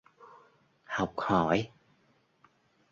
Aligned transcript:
học 0.83 1.13
hỏi 1.17 1.71